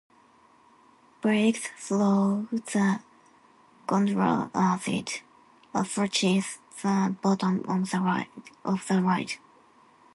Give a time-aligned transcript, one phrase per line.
[1.21, 3.01] Brakes slow the
[3.85, 5.21] gondola as it
[5.75, 9.37] approaches the bottom of the ride.